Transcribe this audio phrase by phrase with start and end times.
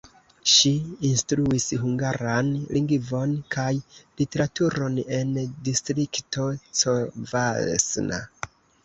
[0.51, 0.69] Ŝi
[1.07, 3.67] instruis hungaran lingvon kaj
[4.21, 5.37] literaturon en
[5.69, 6.47] Distrikto
[6.81, 8.19] Covasna.